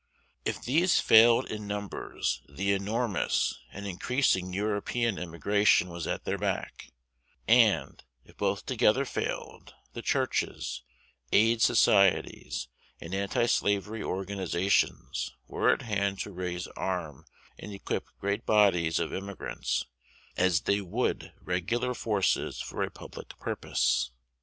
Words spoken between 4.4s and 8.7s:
European immigration was at their back; and, if both